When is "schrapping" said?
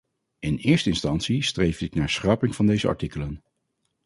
2.09-2.55